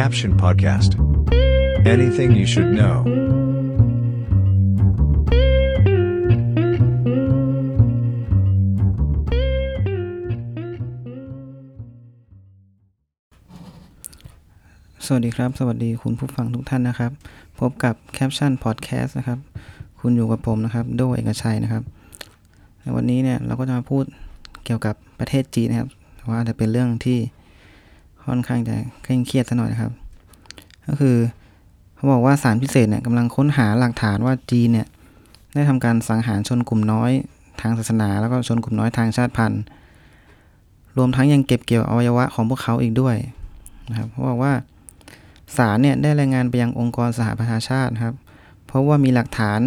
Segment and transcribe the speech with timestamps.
[0.00, 0.92] Caption Podcast.
[1.94, 2.96] Anything you should know.
[15.06, 17.12] สวัสดีครับ สวัสดีคุณผู้ฟังทุกท่านนะครับ
[17.60, 19.38] พบกับ Caption Podcast นะครับ
[20.00, 21.82] คุณอยู่กับผมนะครับ โดยเอกชัยนะครับ
[22.80, 24.04] ในวันนี้เนี่ยเราก็จะมาพูด
[24.64, 25.88] เกี่ยวกับประเทศจีนนะครับ
[26.30, 27.18] ว่าจะเป็นเรื่องที่
[28.26, 29.92] ค่อนข้างจะเคร่งเครียดสักหน่อยนะครับ
[30.86, 31.16] ก็คือ
[31.94, 34.86] เขาบอกว่าสารพิเศษเนี่ยกำลังค้นหาหลักฐานว่าจีนเนี่ย
[35.54, 37.10] ได้ทำการสังหารชนกลุ่มน้อย
[37.60, 39.62] ทางศาสนา แล้วก็ชนกลุ่มน้อยทางชาติพันธุ์
[40.96, 43.16] รวมทั้งยังเก็บเกี่ยวอวัยวะของพวกเขาอีกด้วย
[43.90, 44.52] นะครับเขาบอกว่า
[45.56, 48.14] ศาลเนี่ยได้รายงานไปยังองค์กรสหประชาชาติครับ
[48.66, 49.60] เพราะว่ามีหลักฐาน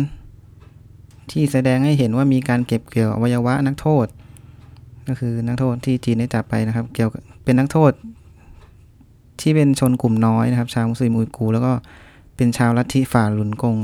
[1.32, 4.08] ที่แสดงให้เห็นว่ามีการเก็บเกี่ยวอวัยวะนักโทษ
[5.08, 7.92] ก็คือนักโทษที่จีนได้จับไปนะครับ เกี่ยวกับเป็นนักโทษ
[9.42, 11.72] ที่เป็นชนกลุ่มน้อยนะครับ ชาวมุสลิมอุยกู แล้วก็
[12.36, 13.78] เป็นชาวลัทธิฝ่าหลุนกง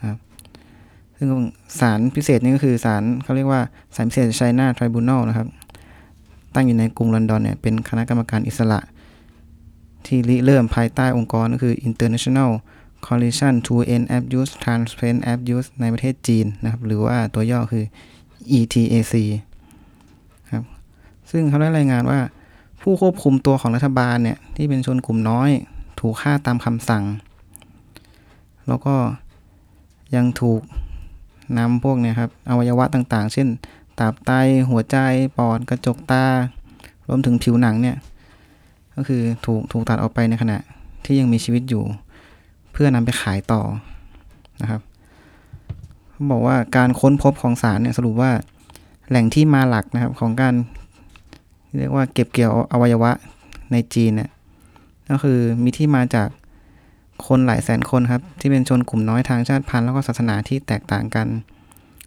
[0.00, 0.18] นะครับ
[1.16, 1.28] ซึ่ง
[1.80, 3.60] ศาลพิเศษนี่ก็คือศาลเขาเรียกว่า
[3.96, 5.48] ศาลพิเศษไชน่าทริบูนอลนะครับ
[6.54, 8.80] ตั้งอยู่ในกรุงลอนดอนเนี่ยเป็นคณะกรรมการอิสระ
[10.06, 12.50] ที่ริเริ่มภายใต้องค์กรก็คือ International
[13.06, 17.84] Coalition to End Abuse Transparent Abuse ในประเทศจีนนะครับ หรือว่าตัวย่อคือ
[18.58, 19.14] ETAC
[20.52, 20.64] ครับ
[21.30, 22.20] ซึ่งเขาได้รายงานว่า
[22.82, 25.50] ผู้ควบคุมตัวของรัฐบาลเนี่ยที่เป็นชนกลุ่มน้อย
[26.00, 27.04] ถูกฆ่าตามคำสั่ง
[28.68, 28.94] แล้วก็
[30.16, 30.60] ยังถูก
[31.58, 33.48] นำพวกเนี่ยครับอวัยวะต่างๆ เช่น
[33.98, 34.32] ตับไต
[34.70, 34.96] หัวใจ
[35.38, 36.24] ปอดกระจกตา
[37.08, 37.96] รวมถึงผิวหนังเนี่ย
[38.96, 40.58] ก็คือถูกถูกตัดออกไปในขณะ
[41.04, 41.84] ที่ยังมีชีวิตอยู่
[42.72, 43.62] เพื่อนำไปขายต่อ
[44.62, 44.80] นะครับ
[46.10, 48.30] เขาบอกว่าการค้นพบของสารเนี่ยสรุปว่า
[49.08, 50.54] แหล่งที่มาหลักนะครับของการ
[51.78, 53.12] เรียกว่าเก็บเกี่ยวอวัยวะ
[53.72, 54.30] ในจีนเนี่ย
[55.10, 56.28] ก็คือมีที่มาจาก
[57.26, 61.28] คนหลายแสนคนครับ ที่เป็นชนกลุ่มน้อยทางชาติพันธุ์แล้วก็ศาสนาที่แตกต่างกัน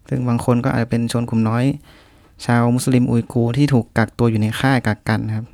[0.10, 1.64] ซึ่งบางคนก็อาจจะเป็นชนกลุ่มน้อย
[2.46, 5.46] ชาวมุสลิมอุยกูร์ที่ถูกกักตัวอยู่ในค่ายกักกันครับ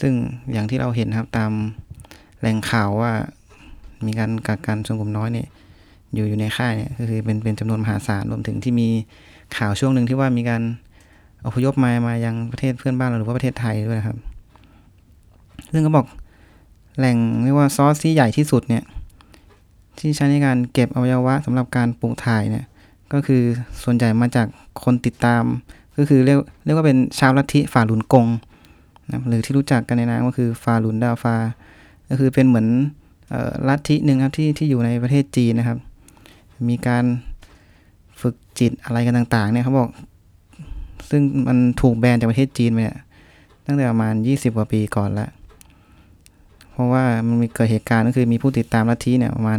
[0.00, 0.12] ซึ่ง
[0.52, 1.50] อย่างที่เราเห็นครับตาม
[2.40, 3.12] แหล่งข่าวว่า
[4.06, 5.48] มีการกักกันชนกลุ่มน้อยเนี่ย
[6.14, 8.88] อยู่อยู่ในค่ายเนี่ยก็คือเป็นเป็นจำนวนมหาศาลรวมถึงที่มี
[9.56, 10.62] ข่าวช่วงหนึ่งที่ว่ามีการ
[11.46, 14.16] อพยพมามายังประเทศเพื่อนบ้านเราหรือว่าประเทศไทยด้วยนะครับ
[15.72, 16.06] ซึ่งเขาบอก
[16.98, 18.84] แหล่งเรียกว่าซอสที่ใหญ่ที่สุดเนี่ย
[19.98, 22.64] ที่ใช้ในการเก็บอวัยวะสำหรับการปลูกถ่ายเนี่ย
[23.12, 23.42] ก็คือ
[23.82, 24.46] ส่วนใหญ่มาจาก
[24.84, 25.44] คนติดตาม
[25.96, 28.26] ก็คือเรียกเรียกว่าเป็นชาวลัทธิฝ่าหลุนกง
[29.08, 31.36] นะหรือที่รู้จักกันในนามก็คือฟาหลุนดาฟา
[32.10, 32.66] ก็คือเป็นเหมือน
[33.68, 35.78] ลัทธิหนึ่งครับที่ที่อยู่ในประเทศจีนนะครับ
[36.68, 37.04] มีการ
[38.20, 39.88] ฝึกจิตอะไรกันต่างๆเนี่ยเขาบอก
[41.10, 42.98] ซึ่งมันถูกแบนจากประเทศจีนไปเนี่ย
[43.66, 45.30] ตั้งแต่ประมาณ 20 กว่าปีก่อนแล้ว
[46.72, 49.58] เพราะว่ามันมีเกิดเหตุการณ์ก็คือมีผู้ติดตามลัทธิเนี่ยประมาณ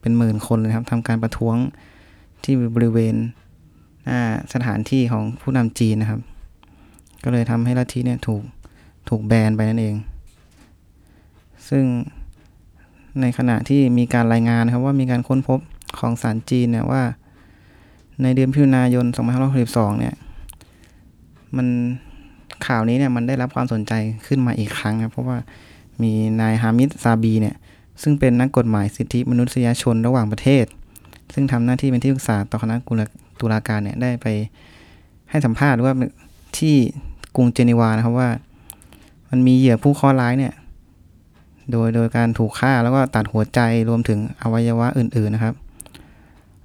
[0.00, 1.56] เป็นหมื่นคนเลยครับทำการประท้วง
[2.44, 3.14] ที่บริเวณ
[4.04, 4.20] หน้า
[4.52, 6.20] สถานที่ของผู้นำจีนนะครับ
[7.24, 8.42] ก็เลยทำให้ลัทธิเนี่ยถูก
[9.08, 9.94] ถูกแบนไปนั่นเอง
[11.68, 11.84] ซึ่ง
[13.20, 15.60] ในขณะที่มีการรายงานนะครับว่ามีการค้นพบ
[15.98, 17.02] ของสารจีนเนี่ยว่า
[18.22, 19.06] ในเดือนพิจารณายน
[19.52, 20.14] 2562 เนี่ย
[21.56, 21.66] มัน
[22.66, 23.92] ข่าวนี้เนี่ยมันได้รับความสนใจ
[24.26, 25.38] ขึ้นมาอีกครั้งครับ เพราะว่า
[26.02, 27.56] มีนายฮามิดซาบีเนี่ย
[28.02, 30.64] ซึ่งเป็นนักกฎหมายสิทธิมนุษยชนระหว่างประเทศ
[31.34, 32.76] ซึ่งทำหน้าที่เป็นที่ปรึกษาต่อคณะ
[33.40, 34.26] ตุลาการเนี่ยได้ไป
[35.30, 35.92] ให้สัมภาษณ์ว่า
[36.58, 36.74] ที่
[37.36, 38.28] กรุงเจนีวานะครับว่า
[39.30, 40.54] มันมีเหยื่อผู้ข้อร้ายเนี่ย
[41.70, 45.54] โดยโดยการถูกฆ่าแล้วก็ตัดหัวใจรวมถึงอวัยวะอื่น ๆนะครับ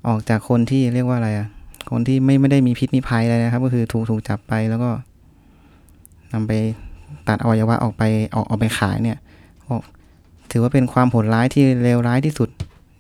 [0.08, 1.48] ออกจากคนที่เรียกว่าอะไรอะ
[1.92, 4.90] คนที่ไม่ไม่ได้มีพิษมีภัยอะไรนะครับ ก็คือถูกถูกจับไปแล้วก็
[6.34, 6.52] นำไป
[7.28, 8.04] ตัดอวัยวะออกไป
[8.36, 9.18] ออกออกไปขายเนี่ย
[10.52, 12.50] ถือว่าเป็นความโหดร้ายที่เลวร้ายที่สุด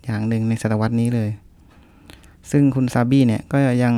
[0.06, 1.30] อย่างหนึ่งในศตวรรษนี้เลย
[2.52, 3.94] ซึ่งคุณซาบี้เนี่ยก็ยัง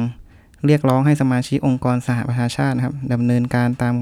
[0.65, 3.95] เรียกร้องให้สมาชิกองค์กรสหประชาชาตินะครับดำเนินการตาม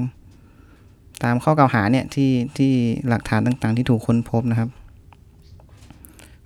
[1.24, 2.72] ตามข้อกล่าวหาเนี่ยที่ที่
[3.08, 4.68] หลักฐานต่างๆ ที่ถูกค้นพบนะครับ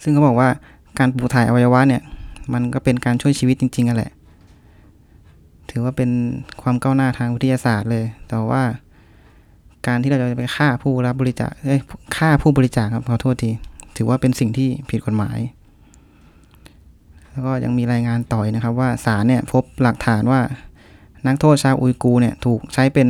[0.03, 0.49] ซึ่งเขาบอกว่า
[0.99, 2.03] การปลูกถ่ายอวัยวะเนี่ย
[2.53, 4.13] มันก็เป็นการช่วยชีวิตจริงๆกันแหละ
[5.71, 6.11] ถือว่าเป็น
[6.63, 8.63] ความก้าวหน้าทางวิทยาศาสตร์เลย แต่ว่า
[9.87, 11.81] การที่เราจะไปฆ่าผู้รับบริจาคเอ้ย
[12.17, 13.51] ฆ่าผู้บริจาคครับขอโทษที
[13.97, 15.39] ถือว่าเป็นสิ่งที่ผิดกฎหมาย
[17.31, 20.41] แล้วก็ยังมีรายงานต่อยนะครับ ว่าศาลเนี่ยพบหลักฐานว่า
[21.27, 23.09] นักโทษชาวอุยกูเนี่ยถูกใช้เป็น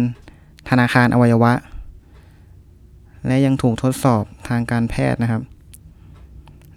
[0.68, 1.52] ธนาคารอวัยวะ
[3.26, 5.42] และยังถูกทดสอบทางการแพทย์นะครับ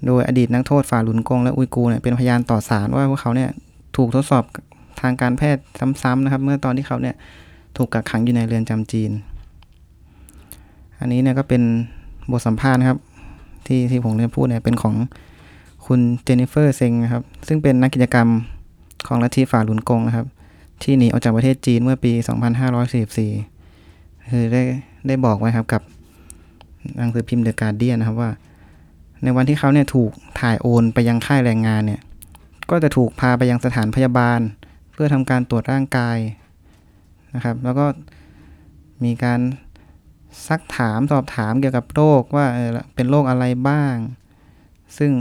[0.05, 3.49] โดยอดีตนักโทษฝ่าหลุนกงและอุยกูเนี่ยเป็นพยานต่อศาลว่าพวกเขาเนี่ย
[3.97, 4.43] ถูกทดสอบ
[5.01, 5.63] ทางการแพทย์
[6.03, 7.15] ซ้ำๆนะครับ เมื่อตอนที่เขาเนี่ย
[7.77, 9.11] ถูกกักขังอยู่ในเรือนจำจีน
[10.99, 11.61] อันนี้เนี่ยก็เป็น
[12.31, 12.99] บทสัมภาษณ์นะครับ
[13.67, 14.95] ที่ที่ผมจะพูดเนี่ยเป็นของ
[15.85, 18.27] คุณเจนนิเฟอร์เซงนะครับ ซึ่งเป็นนักกิจกรรม
[19.07, 20.27] ของลัทธิฝ่าหลุนกงนะครับ
[20.83, 22.11] ที่หนีออกจากประเทศจีนเมื่อปี
[22.81, 24.63] 2544 คือได้
[25.07, 25.81] ได้บอกไว้ครับกับ
[26.97, 28.29] หนังสือพิมพ์เดอะการเดียนนะครับว่า
[29.23, 32.01] ในวันที่เขาเนี่ยถูกถ่ายโอนไปยังค่ายแรงงานเนี่ย
[32.69, 34.39] ก็จะถูกพาไปยังสถานพยาบาล
[34.93, 36.17] เพื่อทำการตรวจร่างกาย
[37.35, 37.85] นะครับ แล้วก็
[39.03, 39.39] มีการ
[40.47, 42.45] ซักถามสอบถามเกี่ยวกับโรคว่า
[42.95, 43.95] เป็นโรคอะไรบ้าง
[44.97, 45.11] ซึ่ง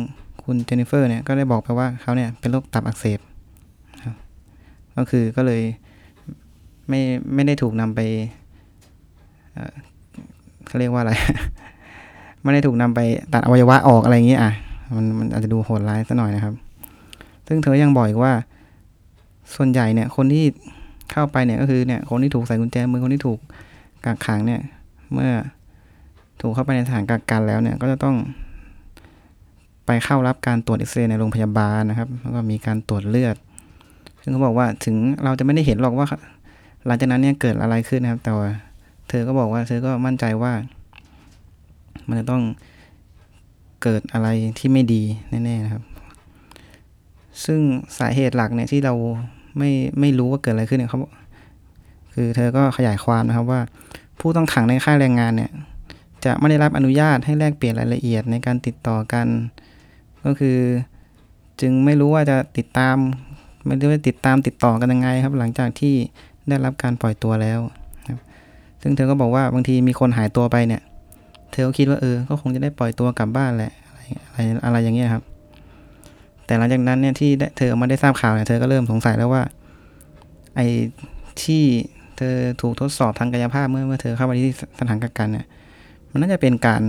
[0.44, 3.20] คุณเจนิเฟอร์เนี่ยก็ได้บอกไปว่าเขาเนี่ยเป็นโรคตับอักเสบ
[4.96, 5.62] ก็คือก็เลย
[6.88, 7.00] ไม่
[7.34, 8.00] ไม่ได้ถูกนำไป
[9.54, 9.74] เอ่อ
[10.66, 11.12] เขาเรียกว่าอะไร
[12.42, 13.00] ไม่ได้ถูกนำไป
[13.32, 14.52] ตัดอวัยวะออกอะไรอย่างเงี้ยอะ
[14.96, 16.54] มันมันอาจจะดูโหดร้ายซะหน่อยนะครับ
[17.46, 18.32] ซึ่งเธอยังบอกอีกว่า
[19.56, 20.44] ส่วนใหญ่เนี่ย คนที่
[21.12, 23.38] เข้าไปเนี่ยก็คือเนี่ย คนที่ถูกใส่กุญแจมือคนที่ถูก
[24.04, 24.60] กักขังเนี่ย
[25.12, 25.30] เมื่อ
[26.40, 28.16] ถูกเข้าไปในสถานกักกันแล้วเนี่ย ก็จะต้อง
[29.86, 33.36] ไปเข้ารับการตรวจเอ็กซเรย์ในโรงพยาบาลนะครับ แล้วก็มีการตรวจเลือด
[34.22, 36.06] ซึ่งเขาบอกว่าถึงเราจะไม่ได้เห็นหรอกว่า
[36.86, 38.48] หลังจากนั้นเนี่ยเกิดอะไรขึ้นนะครับ แต่ว่า
[39.08, 40.52] เธอก็บอกว่าเธอก็มั่นใจว่า
[42.08, 42.42] มันจะต้อง
[43.82, 45.82] เกิดอะไรที่ไม่ดีแน่ๆนะครับ
[47.44, 47.60] ซึ่ง
[47.98, 48.94] สาเหตุหลักเนี่ยที่เรา
[49.58, 49.70] ไม่
[50.00, 51.10] ไม่รู้ว่าเกิดอะไรขึ้นเนี่ยเขาบอก
[52.14, 53.60] คือเธอก็ขยายความนะครับว่า
[54.20, 55.50] ผู้ต้องขังในค่ายแรงงานเนี่ย
[56.24, 59.26] จะไม่ได้รับอนุญาตให้แลกเปลี่ยนรายละเอียดในการติดต่อกัน
[60.24, 60.58] ก็คือ
[61.60, 62.96] จึงไม่รู้ว่าจะติดตาม
[63.66, 65.94] ไม่รู้ว่าติดตามติดต่อกันยังไงครับ หลังจากที่
[66.48, 67.60] ได้รับการปล่อยตัวแล้ว
[68.08, 68.20] ครับ
[68.82, 70.82] ซึ่งเธอก็บอกว่าบางทีมีคนหายตัวไปเนี่ย
[71.52, 73.72] เธอก็คิดว่าเออ ก็คงจะได้ปล่อยตัวกลับบ้านแหละ
[74.26, 75.22] อะไรอะไรอย่างเงี้ยครับ
[76.50, 79.42] แต่หลังจากนั้นเนี่ยที่เธอมาได้ทราบข่าวเนี่ยเธอก็เริ่มสงสัยแล้วว่า
[80.56, 80.66] ไอ้
[81.42, 81.62] ที่
[82.16, 85.46] เธอถูกทดสอบทางกายภาพเมื่อเมื่อเธอเข้าไปที่สถานกักกันเนี่ย
[86.10, 86.82] มันน่าจะเป็นการ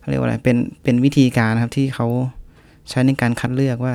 [0.00, 2.06] เขาเรียกว่าอะไรเป็นเป็นวิธีการนะครับที่เขา
[2.88, 3.94] ใช้ในการคัดเลือกว่า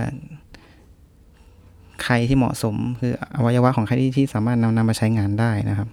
[2.04, 5.88] ใครที่เหมาะสมคืออวัยวะของใครที่ที่สามารถนำนำมาใช้งานได้นะครับ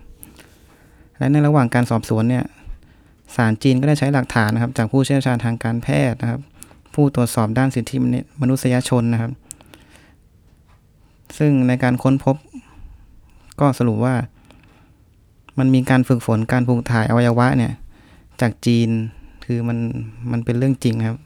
[1.18, 2.44] และในระหว่างการสอบสวนเนี่ย
[3.36, 6.40] ศาลจีนก็ได้ใช้หลักฐานนะครับ จากผู้เชี่ยวชาญทางการแพทย์นะครับ
[6.94, 7.96] ผู้ตรวจสอบด้านสิทธิ
[8.40, 9.32] มนุษยชนนะครับ
[11.38, 12.36] ซึ่งในการค้นพบ
[13.60, 14.14] ก็สรุปว่า
[15.58, 17.72] มันมีการฝึกฝนการปลูกถ่ายอวัยวะเนี่ย
[18.40, 18.88] จากจีน
[19.44, 19.78] คือมัน
[20.32, 21.18] มันเป็นเรื่องจริงครับ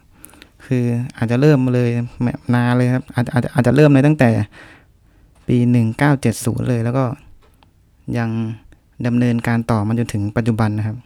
[0.66, 0.84] คือ
[1.18, 1.90] อาจจะเริ่มมาเลย
[2.54, 4.30] นานเลยครับ อาจอาจอาจจะเริ่มเลยตั้งแต่
[5.48, 7.04] ปีหนึ่งเก้าเจ็ดศูนย์เลย แล้วก็
[8.18, 8.30] ยัง
[9.06, 10.96] ดำเนินการต่อมาจนถึงปัจจุบันนะครับ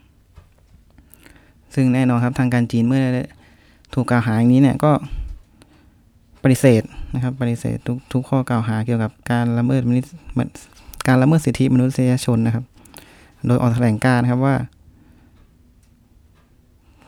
[1.75, 3.03] ซึ่งแน่นอนครับทางการจีนเมื่อ
[3.95, 4.93] ถูกกล่าวหาอย่างนี้เนี่ยก็
[6.43, 6.83] ปฏิเสธ
[7.15, 10.11] นะครับ ปฏิเสธทุกทุกข้อกล่าวหาเกี่ยวกับการละเมิดมนุษย์
[11.07, 12.65] การละเมิดสิทธิมนุษยชนนะครับ
[13.47, 14.55] โดยออกแถลงการณ์ครับว่า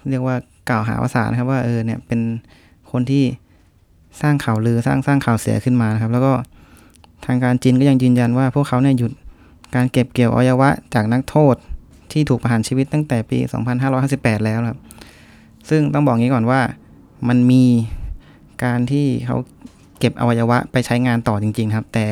[0.09, 0.37] เรียกว่า
[0.71, 2.21] กล่าวหาภาษานะครับว่าเออเนี่ยเป็น
[2.93, 3.25] คนที่
[4.21, 6.33] สร้างข่าวลือสร้างสร้างข่าวเสียขึ้นมานะครับ แล้วก็
[7.27, 9.13] ทางการจีนก็ยังยืนยันว่า พวกเขาเนี่ยหยุด
[9.75, 11.55] การเก็บเกี่ยวอวัยวะจากนักโทษ
[12.13, 13.39] ที่ถูกประหารชีวิตตั้งแต่ปี
[13.93, 14.79] 2558 แล้วครับ
[15.71, 16.61] ซึ่งต้องบอกงี้ก่อนว่า
[17.29, 17.65] มันมี
[18.65, 19.37] การที่เขา
[19.99, 22.07] เก็บอวัยวะไปใช้งานต่อจริง ๆ ครับ แต่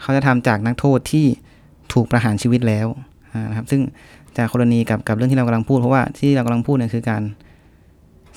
[0.00, 1.26] เขาจะทำจากนักโทษที่
[1.92, 2.86] ถูกประหารชีวิตแล้ว
[3.50, 3.80] นะครับ ซึ่ง
[4.36, 7.22] จากกรณีกับกับเรื่องที่เรากำลังพูดเพราะว่าที่เรากำลังพูดเนี่ยคือการ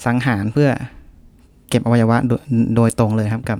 [0.05, 0.69] สังหารเพื่อ
[1.69, 2.41] เก็บอวัยวะโดย
[2.75, 3.59] โดยตรงเลยครับกับ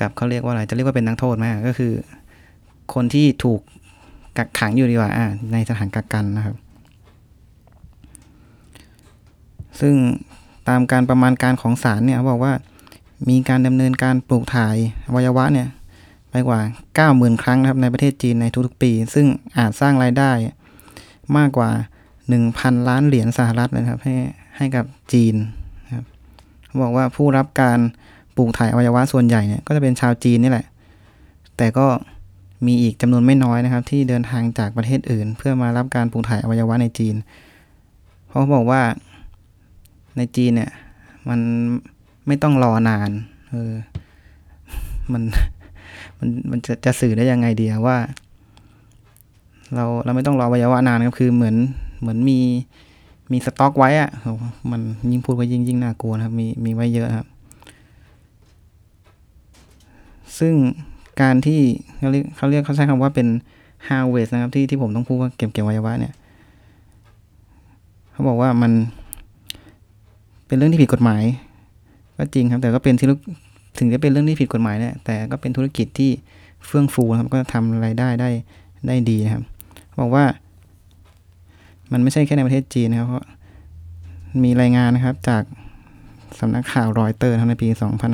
[0.00, 1.92] กับเขาเรียกว่าอะไรจะเรียกว่าเป็นนักโทษไหมก็คือ
[2.94, 3.60] คนที่ถูก
[4.38, 5.10] กักขังอยู่ดีกว่า
[5.52, 6.56] ในสถานกักกันนะครับ
[9.80, 9.94] ซึ่ง
[10.68, 12.52] ตามการประมาณการของศาลเนี่ยบอกว่า
[13.28, 15.68] มีการดำเนินการปลูกถ่ายอวัยวะเนี่ย
[16.30, 16.60] ไปกว่า
[17.00, 20.30] 90,000 ครั้งนะครับในประเทศจีนในทุกๆปี ซึ่งอาจสร้างรายได้
[21.36, 21.70] มากกว่า
[22.28, 24.14] 1,000 ล้านเหรียญสหรัฐนะครับ ให้
[24.56, 25.34] ให้กับจีน
[25.84, 26.04] นะครับ
[26.66, 27.78] เขาบอกว่าผู้รับการ
[28.36, 30.66] ปลูกถ่ายอวัยวะส่วนใหญ่เนี่ยก็จะเป็นชาวจีนนี่แหละ
[31.56, 31.86] แต่ก็
[32.66, 37.14] มีอีกจำนวนไม่น้อยนะครับ ที่เดินทางจากประเทศอื่น เพื่อมารับการปลูกถ่ายอวัยวะในจีน
[38.28, 38.82] เพราะเขาบอกว่า
[40.16, 40.70] ในจีนเนี่ย
[41.28, 41.40] มัน
[42.26, 43.10] ไม่ต้องรอนาน
[43.50, 43.72] เออ
[45.12, 45.22] มัน
[46.18, 47.96] มันมันจะจะสื่อได้ยังไงเดียว่า
[49.74, 51.56] เราเราไม่ต้องรอวัยวะนานครับคือเหมือน
[52.00, 52.38] เหมือนมี
[53.32, 54.10] มีสต็อกไว้อะ
[54.70, 57.26] มันยิ่งพูดก็ยิ่งยิ่งน่ากลัวนะครับ มีมีไว้เยอะครับ
[60.38, 60.54] ซึ่ง
[61.20, 61.60] การที่
[61.98, 63.28] เขาเรียกเขาเรียกเขาใช้คำว่าเป็น
[63.88, 66.14] harvest นะครับ ที่ที่ผมต้องพูดว่าเก็บเกี่ยววัยวะเนี่ย
[68.12, 68.72] เขาบอกว่ามัน
[70.50, 71.22] เป็นเรื่องที่ผิดกฎหมาย
[72.16, 72.94] ก็จริงครับ แต่ก็เป็น
[73.78, 76.10] ถึงจะเป็นเรื่องที่ผิดกฎหมายเนี่ยแต่ก็เป็นธุรกิจที่
[76.66, 78.30] เฟื่องฟูครับก็ทำรายได้ได้
[78.86, 79.42] ได้ดีนะครับ
[80.00, 80.24] บอกว่า
[81.92, 83.24] มันไม่ใช่แค่ในประเทศจีนนะครับเพราะ
[84.44, 85.42] มีรายงานนะครับจาก
[86.40, 87.68] สำนักข่าวรอยเตอร์ในปี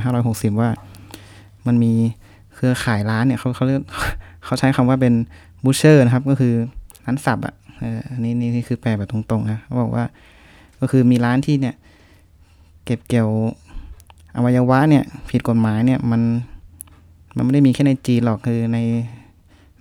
[0.07, 0.71] 2560 ว่า
[1.67, 1.93] มันมี
[2.55, 3.81] เครือข่ายร้านเนี่ยเขาเขาเรียก
[4.45, 5.15] เขาใช้คำว่าเป็น
[5.65, 6.55] บูชเชอร์นะครับ ก็คือ
[7.05, 7.55] ร้านสับอะ
[8.11, 10.05] อันนี้นี่นี่คือแปลแบบตรงๆนะเขาบอกว่า
[10.81, 11.75] ก็คือมีร้านที่เนี่ย
[12.87, 13.31] เก็บเกี่ยว
[14.37, 16.23] อวัยวะเนี่ยผิดกฎหมายเนี่ยมัน
[17.37, 18.79] มันไม่ได้มีแค่ในจีนหรอกคือใน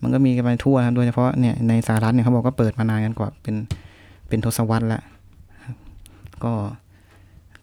[0.02, 3.56] มันก็มีกันไปทั่วครับโดยเฉพาะเนี่ยในสหรัฐเนี่ยเขาบอกก็เปิดมานานกันกว่าเป็น
[4.28, 5.02] เป็นทศวรรษละ
[6.44, 6.54] ก็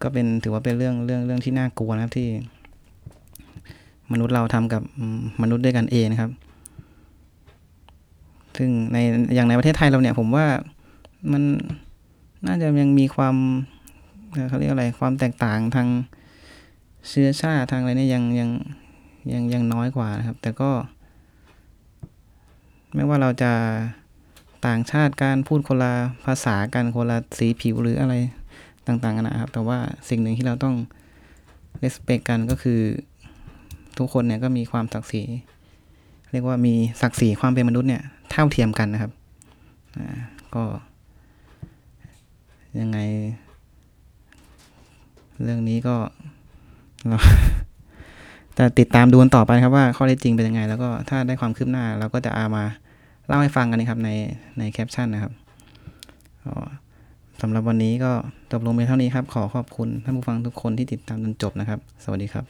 [0.02, 2.28] ก็เป็นถือว่าเป็นเรื่องเรื่องเรื่องที่น่ากลัวนะครับที่
[4.12, 4.82] มนุษย์เราทำกับ
[5.42, 6.30] มนุษย์ด้วยกันเองนะครับ
[8.56, 8.96] ซึ่งใน
[9.34, 10.46] อย่างในประเทศไทยเราเนี่ย ผมว่า
[11.32, 11.42] มัน
[12.46, 13.37] น่าจะยังมีความ
[14.48, 15.88] เขาเรียกอะไรความแตกต่างทาง
[17.08, 18.50] เชื้อชาติทางอะไรเนี่ยยังยัง
[19.32, 20.70] ยังยังน้อยกว่านะครับ แต่ก็
[22.94, 23.52] ไม่ว่าเราจะ
[24.66, 25.92] ต่างชาติการพูดคนละ
[26.24, 28.14] ภาษากันคนละสีผิวหรืออะไร
[28.86, 30.74] ต่างๆกันนะครับ แต่ว่าสิ่งหนึ่งที่เราต้อง
[31.82, 32.80] respect กันก็คือ
[33.98, 35.22] ทุกคนเนี่ยก็มีความศักดิ์ศรี
[36.32, 39.12] เรียกว่ามีศักดิ์ศรีความเป็นมนุษย์เนี่ยเท่าเทียมกันนะครับ
[39.96, 40.08] อ่า
[40.54, 40.64] ก็
[42.80, 42.98] ยังไง
[45.44, 45.96] เรื่องนี้ก็
[48.54, 52.64] แต่ติดตามดูกันต่อไปครับว่าข้อเท็จจริงเป็นยังไง แล้วก็ถ้าได้ความคืบหน้าเราก็จะเอามา
[53.26, 54.11] เล่าให้ฟังกันนะครับใน
[54.58, 55.32] ในแคปชั่นนะครับ
[57.40, 58.12] สำหรับวันนี้ก็
[58.52, 62.44] จบลงไปเท่านี้ครับ ขอขอบคุณท่านผู้ฟังทุกคนที่ติดตามจนจบนะครับ สวัสดีครับ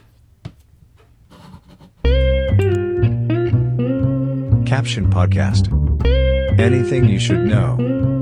[4.69, 5.63] Caption Podcast.
[6.67, 8.12] Anything you should know.